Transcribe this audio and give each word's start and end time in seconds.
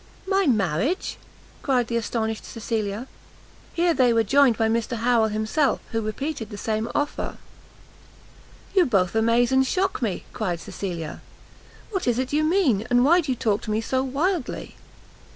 "My 0.25 0.47
marriage!" 0.47 1.17
cried 1.61 1.85
the 1.85 1.95
astonished 1.95 2.43
Cecilia. 2.43 3.05
Here 3.73 3.93
they 3.93 4.13
were 4.13 4.23
joined 4.23 4.57
by 4.57 4.67
Mr 4.67 4.97
Harrel 4.97 5.27
himself, 5.27 5.79
who 5.91 6.01
repeated 6.01 6.49
the 6.49 6.57
same 6.57 6.89
offer. 6.95 7.37
"You 8.73 8.87
both 8.87 9.13
amaze 9.13 9.51
and 9.51 9.63
shock 9.63 10.01
me!" 10.01 10.23
cried 10.33 10.59
Cecilia, 10.59 11.21
"what 11.91 12.07
is 12.07 12.17
it 12.17 12.33
you 12.33 12.43
mean, 12.43 12.87
and 12.89 13.05
why 13.05 13.21
do 13.21 13.31
you 13.31 13.35
talk 13.35 13.61
to 13.61 13.69
me 13.69 13.79
so 13.79 14.03
wildly?" 14.03 14.75